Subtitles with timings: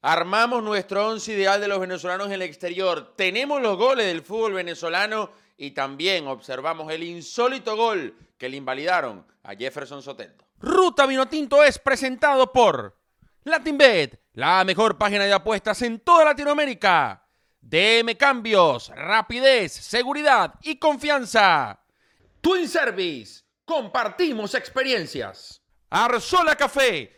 [0.00, 3.14] Armamos nuestro once ideal de los venezolanos en el exterior.
[3.16, 9.26] Tenemos los goles del fútbol venezolano y también observamos el insólito gol que le invalidaron
[9.42, 10.44] a Jefferson Soteldo.
[10.60, 12.96] Ruta Vinotinto es presentado por
[13.42, 17.24] LatinBet, la mejor página de apuestas en toda Latinoamérica.
[17.60, 21.82] DM Cambios, rapidez, seguridad y confianza.
[22.40, 25.60] Twin Service, compartimos experiencias.
[25.90, 27.17] Arzola Café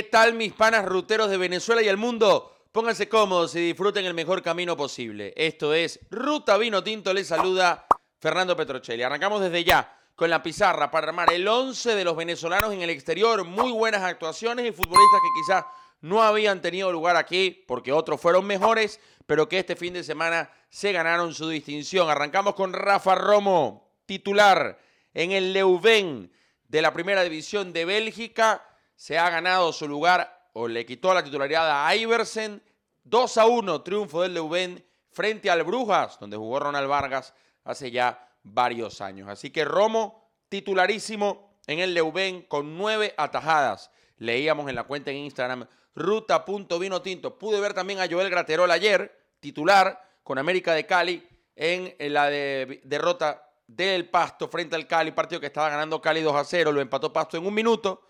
[0.00, 2.64] ¿Qué tal mis panas ruteros de Venezuela y el mundo?
[2.72, 5.34] Pónganse cómodos y disfruten el mejor camino posible.
[5.36, 7.12] Esto es Ruta Vino Tinto.
[7.12, 7.84] Les saluda
[8.18, 9.02] Fernando Petrocelli.
[9.02, 12.88] Arrancamos desde ya con la pizarra para armar el 11 de los venezolanos en el
[12.88, 13.44] exterior.
[13.44, 15.64] Muy buenas actuaciones y futbolistas que quizás
[16.00, 20.50] no habían tenido lugar aquí porque otros fueron mejores, pero que este fin de semana
[20.70, 22.08] se ganaron su distinción.
[22.08, 24.80] Arrancamos con Rafa Romo, titular
[25.12, 26.32] en el Leuven
[26.68, 28.64] de la primera división de Bélgica.
[29.00, 32.62] Se ha ganado su lugar o le quitó la titularidad a Iversen.
[33.04, 37.32] 2 a 1 triunfo del Leuven frente al Brujas, donde jugó Ronald Vargas
[37.64, 39.26] hace ya varios años.
[39.30, 43.90] Así que Romo, titularísimo en el Leuven con nueve atajadas.
[44.18, 47.38] Leíamos en la cuenta en Instagram ruta.vinotinto.
[47.38, 51.26] Pude ver también a Joel Graterol ayer, titular con América de Cali
[51.56, 56.44] en la derrota del Pasto frente al Cali, partido que estaba ganando Cali 2 a
[56.44, 58.02] 0, lo empató Pasto en un minuto.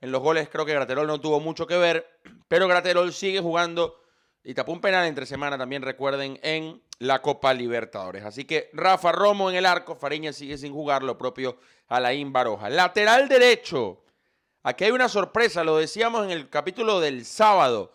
[0.00, 2.06] En los goles creo que Graterol no tuvo mucho que ver,
[2.48, 4.00] pero Graterol sigue jugando
[4.42, 8.24] y tapó un penal entre semana también, recuerden, en la Copa Libertadores.
[8.24, 11.58] Así que Rafa Romo en el arco, Fariña sigue sin jugar, lo propio
[11.88, 12.70] Alain Baroja.
[12.70, 14.02] Lateral derecho,
[14.62, 17.94] Aquí hay una sorpresa, lo decíamos en el capítulo del sábado.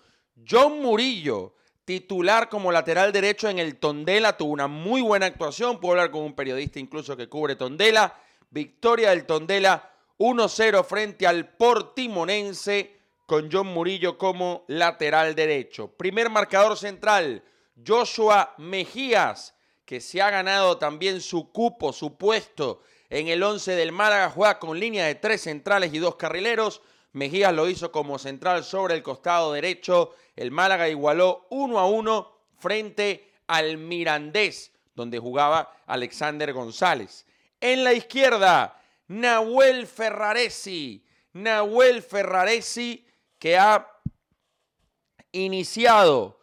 [0.49, 1.53] John Murillo,
[1.85, 5.79] titular como lateral derecho en el Tondela, tuvo una muy buena actuación.
[5.79, 8.15] Puedo hablar con un periodista incluso que cubre Tondela.
[8.49, 12.95] Victoria del Tondela 1-0 frente al Portimonense
[13.25, 15.87] con John Murillo como lateral derecho.
[15.87, 17.43] Primer marcador central,
[17.85, 19.55] Joshua Mejías,
[19.85, 24.59] que se ha ganado también su cupo, su puesto en el 11 del Málaga juega
[24.59, 26.81] con línea de tres centrales y dos carrileros.
[27.13, 30.15] Mejías lo hizo como central sobre el costado derecho.
[30.35, 37.25] El Málaga igualó 1 a 1 frente al Mirandés, donde jugaba Alexander González.
[37.61, 41.05] En la izquierda, Nahuel Ferraresi.
[41.33, 43.05] Nahuel Ferraresi
[43.39, 43.87] que ha
[45.31, 46.39] iniciado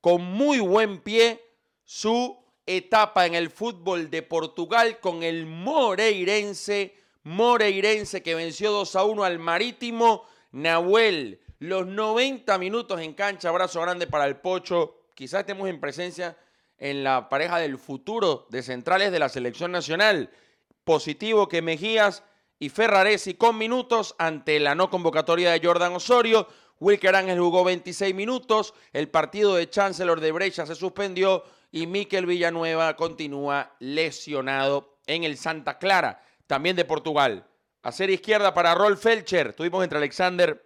[0.00, 1.42] con muy buen pie
[1.82, 2.36] su
[2.66, 9.24] etapa en el fútbol de Portugal con el Moreirense, Moreirense que venció 2 a 1
[9.24, 15.68] al Marítimo, Nahuel, los 90 minutos en cancha, abrazo grande para el Pocho, quizás estemos
[15.68, 16.36] en presencia
[16.78, 20.30] en la pareja del futuro de centrales de la selección nacional,
[20.84, 22.22] positivo que Mejías
[22.58, 26.46] y Ferraresi con minutos ante la no convocatoria de Jordan Osorio,
[26.80, 32.26] Wilker Ángel jugó 26 minutos, el partido de Chancellor de Brecha se suspendió y Miquel
[32.26, 37.46] Villanueva continúa lesionado en el Santa Clara, también de Portugal.
[37.82, 39.52] A ser izquierda para Rolf Felcher.
[39.52, 40.62] Tuvimos entre Alexander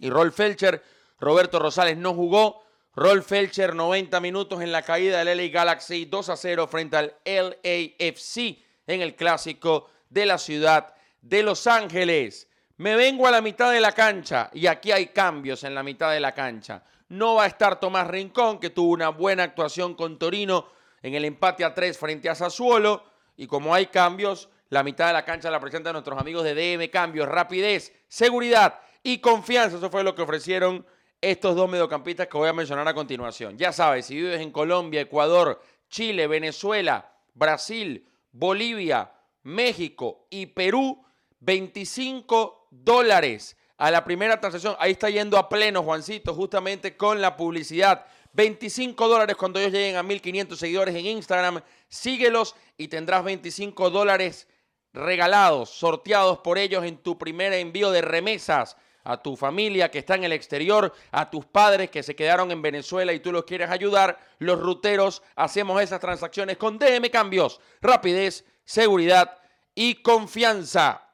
[0.00, 0.82] y Rolf Felcher.
[1.20, 2.62] Roberto Rosales no jugó.
[2.94, 7.16] Rolf Felcher 90 minutos en la caída del LA Galaxy 2 a 0 frente al
[7.24, 12.48] LAFC en el clásico de la ciudad de Los Ángeles.
[12.76, 16.10] Me vengo a la mitad de la cancha y aquí hay cambios en la mitad
[16.10, 16.82] de la cancha.
[17.08, 20.66] No va a estar Tomás Rincón, que tuvo una buena actuación con Torino
[21.02, 23.04] en el empate a tres frente a Sassuolo.
[23.36, 26.88] Y como hay cambios, la mitad de la cancha la presentan nuestros amigos de DM
[26.90, 27.28] Cambios.
[27.28, 29.76] Rapidez, seguridad y confianza.
[29.76, 30.86] Eso fue lo que ofrecieron
[31.20, 33.56] estos dos mediocampistas que voy a mencionar a continuación.
[33.56, 39.12] Ya sabes, si vives en Colombia, Ecuador, Chile, Venezuela, Brasil, Bolivia,
[39.42, 41.04] México y Perú,
[41.40, 44.76] 25 dólares a la primera transacción.
[44.78, 48.06] Ahí está yendo a pleno, Juancito, justamente con la publicidad.
[48.32, 51.60] 25 dólares cuando ellos lleguen a 1500 seguidores en Instagram.
[51.88, 54.48] Síguelos y tendrás 25 dólares
[54.92, 60.14] regalados, sorteados por ellos en tu primer envío de remesas a tu familia que está
[60.14, 63.70] en el exterior, a tus padres que se quedaron en Venezuela y tú los quieres
[63.70, 67.60] ayudar, los ruteros hacemos esas transacciones con DM Cambios.
[67.80, 69.38] Rapidez, seguridad
[69.74, 71.08] y confianza.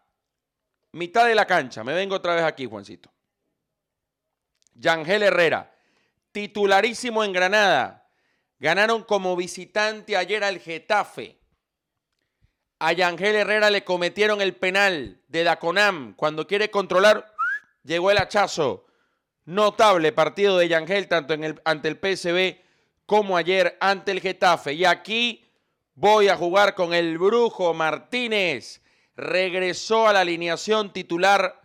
[0.93, 1.85] Mitad de la cancha.
[1.85, 3.11] Me vengo otra vez aquí, Juancito.
[4.75, 5.75] Yangel Herrera,
[6.33, 8.07] titularísimo en Granada.
[8.59, 11.39] Ganaron como visitante ayer al Getafe.
[12.81, 16.15] A Yangel Herrera le cometieron el penal de Daconam.
[16.15, 17.35] Cuando quiere controlar,
[17.89, 18.85] llegó el hachazo.
[19.47, 22.61] Notable partido de Yangel tanto en el, ante el PSB
[23.07, 24.75] como ayer ante el Getafe.
[24.75, 25.51] Y aquí
[25.95, 28.83] voy a jugar con el Brujo Martínez.
[29.17, 31.61] Regresó a la alineación titular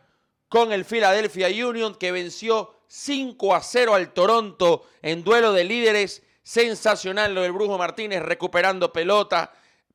[0.47, 6.23] con el Philadelphia Union que venció 5 a 0 al Toronto en duelo de líderes.
[6.41, 9.51] Sensacional lo del Brujo Martínez recuperando pelota.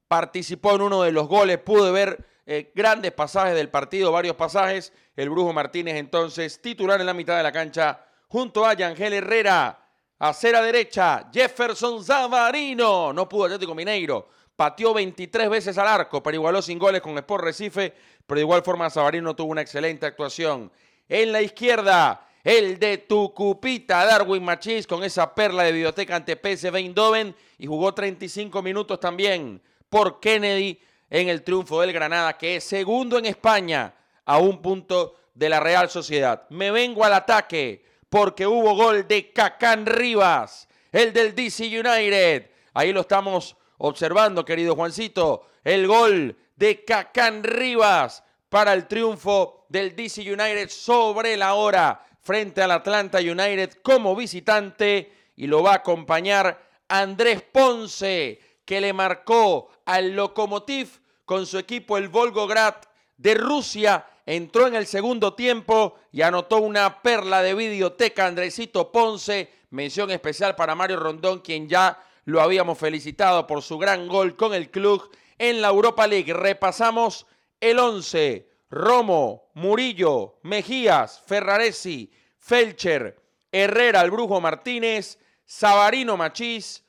[0.09, 1.59] Participó en uno de los goles.
[1.59, 4.91] Pude ver eh, grandes pasajes del partido, varios pasajes.
[5.15, 9.79] El Brujo Martínez entonces titular en la mitad de la cancha junto a Yangel Herrera.
[10.19, 13.13] A cera derecha, Jefferson Zavarino.
[13.13, 14.31] No pudo Atlético Mineiro.
[14.57, 17.93] Pateó 23 veces al arco, pero igualó sin goles con Sport Recife.
[18.27, 20.73] Pero de igual forma Zavarino tuvo una excelente actuación.
[21.07, 26.75] En la izquierda, el de Tucupita, Darwin Machís, con esa perla de biblioteca ante PSV
[26.77, 27.37] Eindhoven.
[27.59, 29.61] Y jugó 35 minutos también
[29.91, 33.95] por Kennedy en el triunfo del Granada, que es segundo en España
[34.25, 36.45] a un punto de la Real Sociedad.
[36.51, 42.51] Me vengo al ataque porque hubo gol de Cacán Rivas, el del DC United.
[42.75, 45.47] Ahí lo estamos observando, querido Juancito.
[45.65, 52.63] El gol de Cacán Rivas para el triunfo del DC United sobre la hora frente
[52.63, 59.71] al Atlanta United como visitante y lo va a acompañar Andrés Ponce, que le marcó
[59.87, 62.75] al Lokomotiv con su equipo el Volgograd
[63.17, 64.05] de Rusia.
[64.27, 69.51] Entró en el segundo tiempo y anotó una perla de videoteca Andresito Ponce.
[69.71, 74.53] Mención especial para Mario Rondón, quien ya lo habíamos felicitado por su gran gol con
[74.53, 76.35] el club en la Europa League.
[76.35, 77.25] Repasamos
[77.61, 78.51] el 11.
[78.69, 83.19] Romo, Murillo, Mejías, Ferraresi, Felcher,
[83.51, 86.85] Herrera, el Brujo Martínez, Sabarino Machís,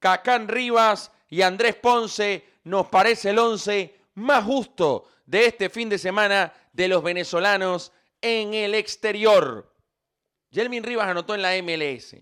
[0.00, 2.44] Cacán Rivas y Andrés Ponce.
[2.64, 8.54] Nos parece el 11 más justo de este fin de semana de los venezolanos en
[8.54, 9.72] el exterior.
[10.50, 12.16] Jelmin Rivas anotó en la MLS.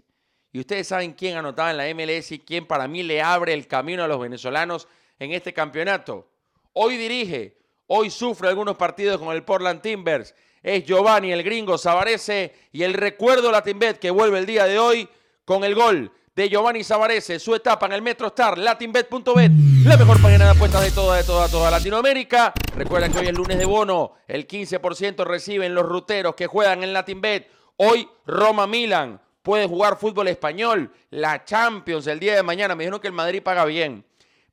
[0.53, 3.67] Y ustedes saben quién anotaba en la MLS y quién para mí le abre el
[3.67, 4.89] camino a los venezolanos
[5.19, 6.31] en este campeonato.
[6.73, 10.35] Hoy dirige, hoy sufre algunos partidos con el Portland Timbers.
[10.63, 15.09] Es Giovanni, el gringo Savarese y el recuerdo Latinbet que vuelve el día de hoy
[15.45, 19.51] con el gol de Giovanni Savarese, su etapa en el MetroStar, latinbet.bet,
[19.85, 22.53] la mejor página de apuestas de toda, de toda, toda Latinoamérica.
[22.77, 26.93] Recuerda que hoy es lunes de bono, el 15% reciben los ruteros que juegan en
[26.93, 27.51] Latinbet.
[27.75, 32.77] Hoy Roma-Milan, puede jugar fútbol español, la Champions el día de mañana.
[32.77, 34.05] Me dijeron que el Madrid paga bien.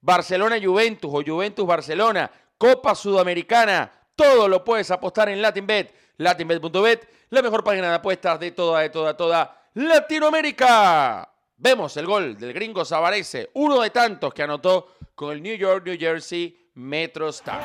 [0.02, 7.90] Barcelona-Juventus o Juventus-Barcelona, Copa Sudamericana, todo lo puedes apostar en LatinBet, latinbet.bet, la mejor página
[7.90, 11.30] de apuestas de toda, de toda, toda Latinoamérica.
[11.58, 15.86] Vemos el gol del gringo Savarese, uno de tantos que anotó con el New York,
[15.86, 17.62] New Jersey Metro Star.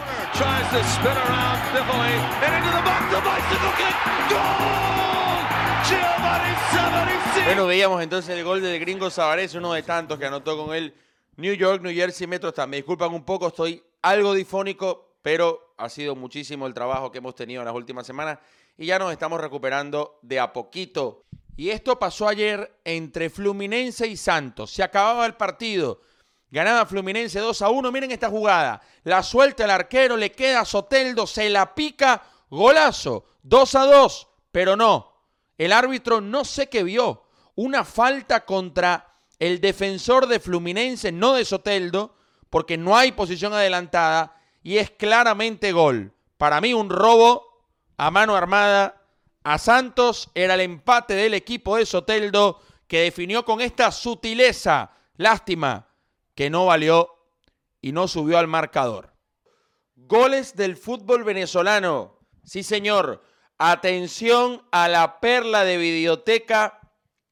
[7.45, 10.95] Bueno, veíamos entonces el gol del gringo Savarese, uno de tantos que anotó con el
[11.37, 12.69] New York, New Jersey Metro Star.
[12.69, 17.35] Me disculpan un poco, estoy algo difónico, pero ha sido muchísimo el trabajo que hemos
[17.35, 18.39] tenido en las últimas semanas
[18.79, 21.25] y ya nos estamos recuperando de a poquito.
[21.61, 24.71] Y esto pasó ayer entre Fluminense y Santos.
[24.71, 26.01] Se acababa el partido.
[26.51, 27.93] Ganaba Fluminense 2 a 1.
[27.93, 28.81] Miren esta jugada.
[29.05, 32.23] La suelta el arquero, le queda a Soteldo, se la pica.
[32.49, 33.27] Golazo.
[33.43, 34.29] 2 a 2.
[34.51, 35.13] Pero no.
[35.59, 37.25] El árbitro no sé qué vio.
[37.57, 42.17] Una falta contra el defensor de Fluminense, no de Soteldo,
[42.49, 46.15] porque no hay posición adelantada y es claramente gol.
[46.39, 47.67] Para mí un robo
[47.99, 49.00] a mano armada
[49.43, 54.93] a Santos era el empate del equipo de Soteldo que definió con esta sutileza.
[55.17, 55.89] Lástima
[56.35, 57.09] que no valió
[57.81, 59.15] y no subió al marcador.
[59.95, 62.19] Goles del fútbol venezolano.
[62.45, 63.23] Sí, señor.
[63.59, 66.81] Atención a la perla de videoteca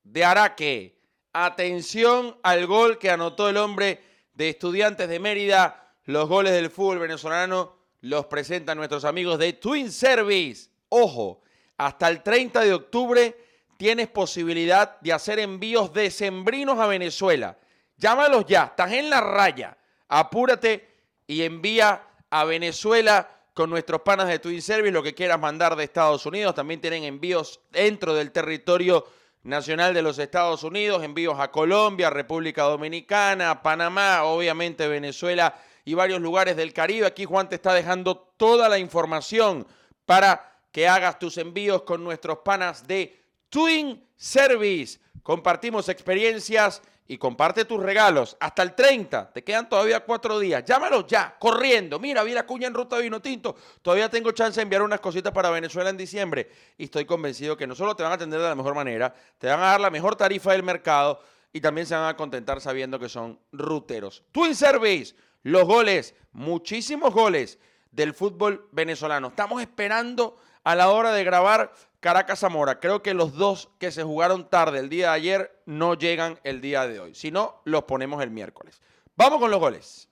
[0.05, 1.01] de Araque.
[1.33, 4.03] Atención al gol que anotó el hombre
[4.35, 5.95] de Estudiantes de Mérida.
[6.05, 10.71] Los goles del fútbol venezolano los presentan nuestros amigos de Twin Service.
[10.89, 11.43] Ojo,
[11.79, 13.37] hasta el 30 de octubre
[13.77, 17.57] tienes posibilidad de hacer envíos decembrinos a Venezuela.
[17.97, 19.79] Llámalos ya, estás en la raya.
[20.09, 20.89] Apúrate
[21.27, 25.85] y envía a Venezuela con nuestros panas de Twin Service, lo que quieras mandar de
[25.85, 26.55] Estados Unidos.
[26.55, 29.07] También tienen envíos dentro del territorio
[29.45, 35.55] nacional de los Estados Unidos, envíos a Colombia, República Dominicana, Panamá, obviamente Venezuela
[35.85, 37.07] y varios lugares del Caribe.
[37.07, 39.67] Aquí Juan te está dejando toda la información
[40.05, 45.01] para que hagas tus envíos con nuestros panas de Twin Service.
[45.23, 48.37] Compartimos experiencias y comparte tus regalos.
[48.39, 50.63] Hasta el 30, te quedan todavía cuatro días.
[50.65, 51.99] Llámalos ya, corriendo.
[51.99, 53.57] Mira, vi la cuña en ruta vino tinto.
[53.81, 56.51] Todavía tengo chance de enviar unas cositas para Venezuela en diciembre.
[56.77, 59.47] Y estoy convencido que no solo te van a atender de la mejor manera, te
[59.47, 61.21] van a dar la mejor tarifa del mercado
[61.51, 64.23] y también se van a contentar sabiendo que son ruteros.
[64.31, 67.59] Twin Service, los goles, muchísimos goles
[67.91, 69.29] del fútbol venezolano.
[69.29, 70.37] Estamos esperando
[70.69, 72.79] a la hora de grabar Caracas Zamora.
[72.79, 76.61] Creo que los dos que se jugaron tarde el día de ayer no llegan el
[76.61, 77.15] día de hoy.
[77.15, 78.83] Si no, los ponemos el miércoles.
[79.17, 80.11] Vamos con los goles.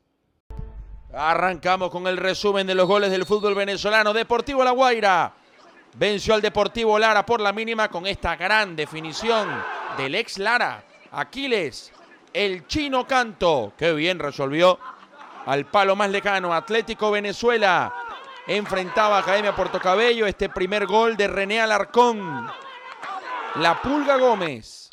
[1.13, 4.15] Arrancamos con el resumen de los goles del fútbol venezolano.
[4.15, 5.35] Deportivo La Guaira
[5.95, 9.63] venció al Deportivo Lara por la mínima con esta gran definición
[9.99, 10.83] del ex Lara.
[11.13, 11.93] Aquiles,
[12.33, 13.75] el chino canto.
[13.77, 14.79] Qué bien resolvió
[15.45, 16.55] al palo más lejano.
[16.55, 18.06] Atlético Venezuela
[18.47, 20.27] enfrentaba a Academia Puerto Cabello.
[20.27, 22.51] Este primer gol de René Alarcón.
[23.57, 24.91] La Pulga Gómez.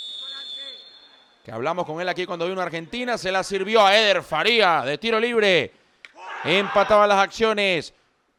[1.44, 3.18] Que hablamos con él aquí cuando vino a Argentina.
[3.18, 5.74] Se la sirvió a Eder Faría de tiro libre.
[6.44, 7.94] Empataba las acciones.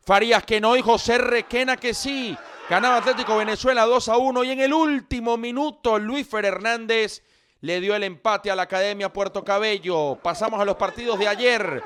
[0.05, 2.37] Farías que no y José Requena que sí.
[2.69, 7.23] Ganaba Atlético Venezuela 2 a 1 y en el último minuto Luis Fer Hernández
[7.61, 10.19] le dio el empate a la Academia Puerto Cabello.
[10.23, 11.83] Pasamos a los partidos de ayer.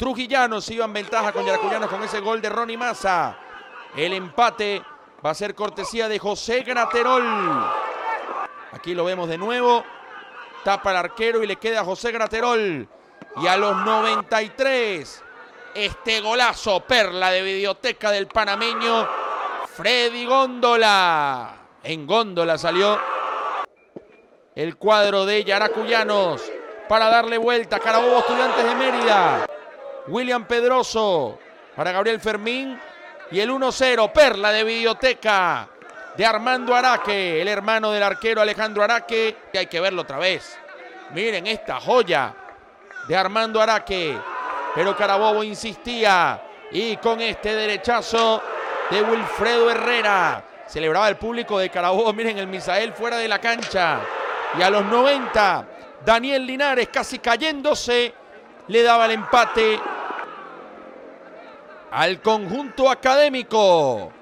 [0.00, 3.36] Trujillanos iba en ventaja con Yaracuyanos con ese gol de Ronnie Massa.
[3.94, 4.82] El empate
[5.22, 7.22] va a ser cortesía de José Graterol.
[8.72, 9.84] Aquí lo vemos de nuevo.
[10.64, 12.88] Tapa el arquero y le queda a José Graterol.
[13.42, 15.22] Y a los 93,
[15.74, 19.06] este golazo, perla de videoteca del panameño,
[19.76, 21.56] Freddy Góndola.
[21.82, 22.98] En Góndola salió
[24.54, 26.42] el cuadro de Yaracuyanos
[26.88, 27.78] para darle vuelta.
[27.78, 29.46] Carabobo Estudiantes de Mérida.
[30.10, 31.38] William Pedroso
[31.76, 32.78] para Gabriel Fermín.
[33.30, 35.68] Y el 1-0, perla de videoteca
[36.16, 39.36] de Armando Araque, el hermano del arquero Alejandro Araque.
[39.52, 40.58] Que hay que verlo otra vez.
[41.14, 42.34] Miren esta joya
[43.06, 44.18] de Armando Araque.
[44.74, 46.42] Pero Carabobo insistía.
[46.72, 48.42] Y con este derechazo
[48.90, 50.44] de Wilfredo Herrera.
[50.66, 52.12] Celebraba el público de Carabobo.
[52.12, 54.00] Miren el Misael fuera de la cancha.
[54.58, 55.66] Y a los 90,
[56.04, 58.12] Daniel Linares casi cayéndose.
[58.66, 59.80] Le daba el empate
[61.90, 64.12] al conjunto académico.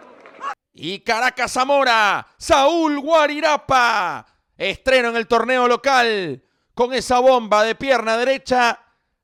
[0.73, 4.27] Y Caracas Zamora, Saúl Guarirapa.
[4.57, 6.43] Estreno en el torneo local.
[6.75, 8.81] Con esa bomba de pierna derecha.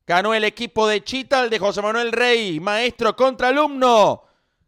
[0.06, 4.24] Ganó el equipo de Chital de José Manuel Rey, maestro contra alumno.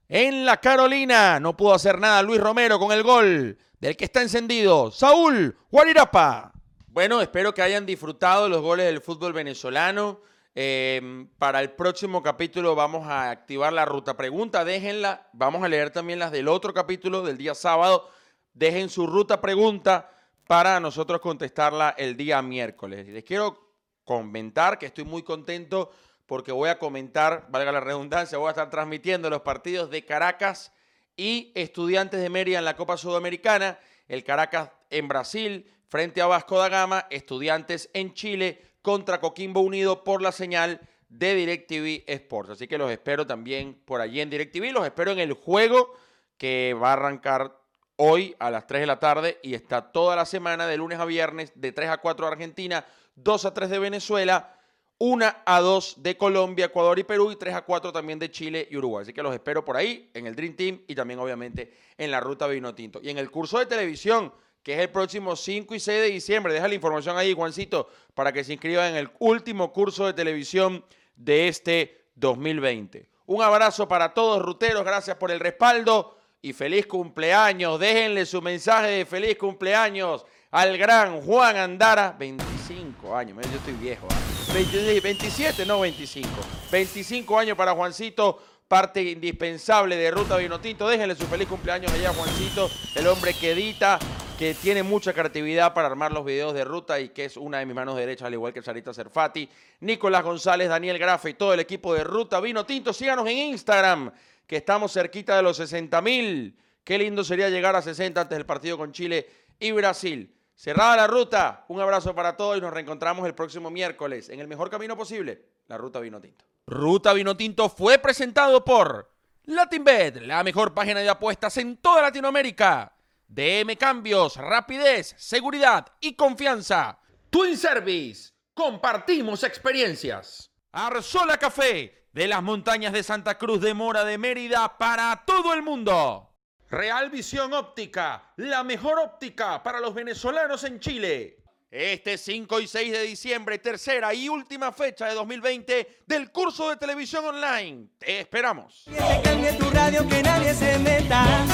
[0.08, 4.22] En la Carolina no pudo hacer nada Luis Romero con el gol del que está
[4.22, 4.90] encendido.
[4.90, 6.52] Saúl Guarirapa.
[6.86, 10.20] Bueno, espero que hayan disfrutado los goles del fútbol venezolano.
[10.58, 14.64] Eh, para el próximo capítulo vamos a activar la ruta pregunta.
[14.64, 15.28] Déjenla.
[15.34, 18.08] Vamos a leer también las del otro capítulo del día sábado.
[18.54, 20.10] Dejen su ruta pregunta
[20.46, 23.06] para nosotros contestarla el día miércoles.
[23.06, 25.90] Les quiero comentar que estoy muy contento
[26.24, 30.72] porque voy a comentar, valga la redundancia, voy a estar transmitiendo los partidos de Caracas
[31.16, 33.78] y Estudiantes de Mérida en la Copa Sudamericana.
[34.08, 40.04] El Caracas en Brasil frente a Vasco da Gama, Estudiantes en Chile contra Coquimbo Unido
[40.04, 42.50] por la señal de DirecTV Sports.
[42.50, 44.72] Así que los espero también por allí en DirecTV.
[44.72, 45.92] Los espero en el juego
[46.38, 47.58] que va a arrancar
[47.96, 51.04] hoy a las 3 de la tarde y está toda la semana de lunes a
[51.04, 54.56] viernes de 3 a 4 de Argentina, 2 a 3 de Venezuela,
[54.98, 58.68] 1 a 2 de Colombia, Ecuador y Perú y 3 a 4 también de Chile
[58.70, 59.02] y Uruguay.
[59.02, 62.20] Así que los espero por ahí en el Dream Team y también obviamente en la
[62.20, 63.00] ruta Vino Tinto.
[63.02, 64.32] Y en el curso de televisión
[64.66, 66.52] que es el próximo 5 y 6 de diciembre.
[66.52, 70.84] Deja la información ahí, Juancito, para que se inscriban en el último curso de televisión
[71.14, 73.08] de este 2020.
[73.26, 77.78] Un abrazo para todos, ruteros, gracias por el respaldo y feliz cumpleaños.
[77.78, 84.08] Déjenle su mensaje de feliz cumpleaños al gran Juan Andara, 25 años, yo estoy viejo,
[84.10, 84.52] ¿ah?
[84.52, 86.28] 27, no 25.
[86.72, 90.88] 25 años para Juancito, parte indispensable de Ruta Vinotinto.
[90.88, 94.00] Déjenle su feliz cumpleaños allá Juancito, el hombre que edita,
[94.38, 97.66] que tiene mucha creatividad para armar los videos de ruta y que es una de
[97.66, 99.48] mis manos derechas, al igual que Sarita Cerfati,
[99.80, 102.92] Nicolás González, Daniel Grafe y todo el equipo de Ruta Vino Tinto.
[102.92, 104.12] Síganos en Instagram,
[104.46, 106.58] que estamos cerquita de los 60 mil.
[106.84, 109.26] Qué lindo sería llegar a 60 antes del partido con Chile
[109.58, 110.34] y Brasil.
[110.54, 114.48] Cerrada la ruta, un abrazo para todos y nos reencontramos el próximo miércoles en el
[114.48, 116.44] mejor camino posible, la Ruta Vino Tinto.
[116.66, 119.10] Ruta Vino Tinto fue presentado por
[119.44, 122.95] LatinBet, la mejor página de apuestas en toda Latinoamérica.
[123.28, 126.98] DM Cambios, rapidez, seguridad y confianza.
[127.30, 130.50] Twin Service, compartimos experiencias.
[130.72, 135.62] Arzola Café, de las montañas de Santa Cruz de Mora de Mérida para todo el
[135.62, 136.34] mundo.
[136.68, 141.36] Real Visión Óptica, la mejor óptica para los venezolanos en Chile.
[141.70, 146.76] Este 5 y 6 de diciembre, tercera y última fecha de 2020 del curso de
[146.76, 147.88] televisión online.
[147.98, 148.84] Te esperamos.
[148.86, 151.44] Que cambie tu radio, que nadie se meta.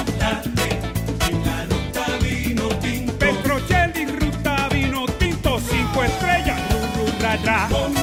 [7.69, 8.02] Bogotá.